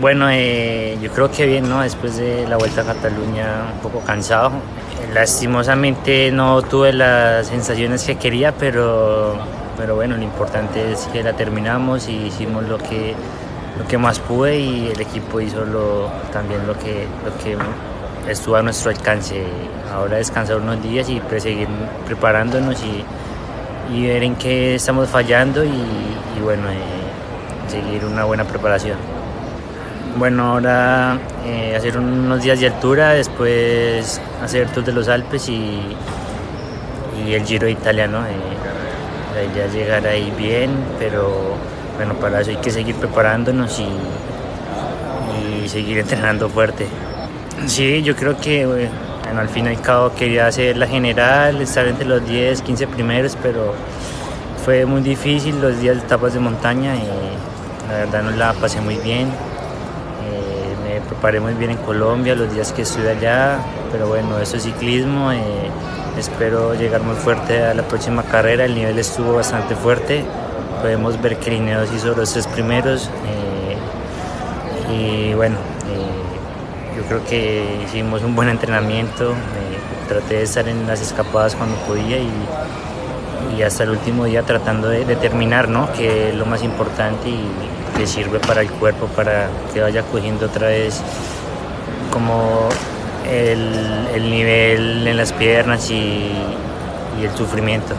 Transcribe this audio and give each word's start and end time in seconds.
Bueno, 0.00 0.28
eh, 0.30 0.96
yo 1.02 1.10
creo 1.10 1.28
que 1.28 1.44
bien, 1.44 1.68
¿no? 1.68 1.80
Después 1.82 2.18
de 2.18 2.46
la 2.46 2.56
vuelta 2.56 2.82
a 2.82 2.84
Cataluña, 2.84 3.72
un 3.74 3.80
poco 3.80 3.98
cansado. 4.04 4.52
Lastimosamente 5.12 6.30
no 6.30 6.62
tuve 6.62 6.92
las 6.92 7.48
sensaciones 7.48 8.04
que 8.04 8.14
quería, 8.16 8.52
pero, 8.52 9.34
pero 9.76 9.96
bueno, 9.96 10.16
lo 10.16 10.22
importante 10.22 10.92
es 10.92 11.08
que 11.08 11.24
la 11.24 11.32
terminamos 11.32 12.08
y 12.08 12.26
hicimos 12.26 12.62
lo 12.68 12.78
que, 12.78 13.14
lo 13.76 13.88
que 13.88 13.98
más 13.98 14.20
pude 14.20 14.60
y 14.60 14.92
el 14.94 15.00
equipo 15.00 15.40
hizo 15.40 15.64
lo, 15.64 16.08
también 16.32 16.64
lo 16.64 16.78
que, 16.78 17.08
lo 17.24 17.36
que 17.42 17.56
estuvo 18.30 18.54
a 18.54 18.62
nuestro 18.62 18.92
alcance. 18.92 19.42
Ahora 19.92 20.18
descansar 20.18 20.58
unos 20.58 20.80
días 20.80 21.08
y 21.08 21.20
seguir 21.38 21.66
preparándonos 22.06 22.80
y, 22.84 23.96
y 23.96 24.06
ver 24.06 24.22
en 24.22 24.36
qué 24.36 24.76
estamos 24.76 25.08
fallando 25.08 25.64
y, 25.64 25.70
y 25.70 26.40
bueno, 26.40 26.70
eh, 26.70 27.68
seguir 27.68 28.04
una 28.04 28.22
buena 28.22 28.44
preparación. 28.44 29.17
Bueno, 30.18 30.54
ahora 30.54 31.16
eh, 31.46 31.76
hacer 31.76 31.96
unos 31.96 32.42
días 32.42 32.58
de 32.58 32.66
altura, 32.66 33.10
después 33.10 34.20
hacer 34.42 34.68
Tour 34.70 34.84
de 34.84 34.92
los 34.92 35.06
Alpes 35.06 35.48
y, 35.48 35.80
y 37.24 37.34
el 37.34 37.44
Giro 37.44 37.68
italiano. 37.68 38.18
Eh, 38.26 39.36
la 39.36 39.44
idea 39.44 39.66
es 39.66 39.72
llegar 39.72 40.04
ahí 40.08 40.32
bien, 40.36 40.72
pero 40.98 41.54
bueno, 41.96 42.14
para 42.14 42.40
eso 42.40 42.50
hay 42.50 42.56
que 42.56 42.70
seguir 42.72 42.96
preparándonos 42.96 43.78
y, 43.78 43.86
y 45.64 45.68
seguir 45.68 45.98
entrenando 45.98 46.48
fuerte. 46.48 46.88
Sí, 47.66 48.02
yo 48.02 48.16
creo 48.16 48.36
que 48.36 48.66
bueno, 48.66 48.90
al 49.38 49.48
fin 49.48 49.66
y 49.66 49.68
al 49.68 49.80
cabo 49.80 50.12
quería 50.16 50.48
hacer 50.48 50.76
la 50.78 50.88
general, 50.88 51.60
estar 51.60 51.86
entre 51.86 52.06
los 52.06 52.26
10, 52.26 52.62
15 52.62 52.88
primeros, 52.88 53.38
pero 53.40 53.72
fue 54.64 54.84
muy 54.84 55.00
difícil 55.00 55.60
los 55.60 55.78
días 55.80 55.94
de 55.94 56.02
etapas 56.02 56.34
de 56.34 56.40
montaña 56.40 56.96
y 56.96 57.88
la 57.88 57.98
verdad 57.98 58.22
no 58.24 58.30
la 58.32 58.52
pasé 58.54 58.80
muy 58.80 58.96
bien. 58.96 59.28
Eh, 60.28 60.74
me 60.84 61.00
preparé 61.00 61.40
muy 61.40 61.54
bien 61.54 61.70
en 61.70 61.78
Colombia 61.78 62.34
los 62.34 62.52
días 62.52 62.72
que 62.72 62.82
estuve 62.82 63.10
allá, 63.10 63.58
pero 63.90 64.08
bueno, 64.08 64.38
eso 64.38 64.56
es 64.56 64.64
ciclismo. 64.64 65.32
Eh, 65.32 65.70
espero 66.18 66.74
llegar 66.74 67.02
muy 67.02 67.16
fuerte 67.16 67.62
a 67.64 67.74
la 67.74 67.82
próxima 67.82 68.22
carrera, 68.22 68.64
el 68.64 68.74
nivel 68.74 68.98
estuvo 68.98 69.34
bastante 69.34 69.74
fuerte. 69.74 70.24
Podemos 70.82 71.20
ver 71.20 71.38
que 71.38 71.50
Lineos 71.50 71.92
hizo 71.92 72.14
los 72.14 72.32
tres 72.32 72.46
primeros 72.46 73.10
eh, 74.90 74.92
y 74.92 75.34
bueno, 75.34 75.56
yo 76.96 77.02
creo 77.04 77.24
que 77.24 77.80
hicimos 77.84 78.22
un 78.22 78.34
buen 78.34 78.48
entrenamiento, 78.48 79.34
traté 80.08 80.34
de 80.34 80.42
estar 80.42 80.68
en 80.68 80.86
las 80.86 81.00
escapadas 81.00 81.54
cuando 81.54 81.76
podía 81.86 82.18
y, 82.18 82.30
y 83.58 83.62
hasta 83.62 83.82
el 83.82 83.90
último 83.90 84.24
día 84.24 84.44
tratando 84.44 84.88
de, 84.88 85.04
de, 85.04 85.16
terminar, 85.16 85.68
¿no? 85.68 85.92
que 85.92 86.28
es 86.28 86.34
lo 86.34 86.46
más 86.46 86.62
importante 86.62 87.28
y 87.28 87.48
que 87.96 88.06
sirve 88.06 88.38
para 88.38 88.60
el 88.60 88.70
cuerpo, 88.70 89.06
para 89.08 89.48
que 89.74 89.80
vaya 89.80 90.02
cogiendo 90.02 90.46
otra 90.46 90.68
vez 90.68 91.00
como 92.12 92.68
el, 93.28 94.06
el 94.14 94.30
nivel 94.30 95.08
en 95.08 95.16
las 95.16 95.32
piernas 95.32 95.90
y 95.90 96.30
el 97.20 97.30
sufrimiento. 97.36 97.94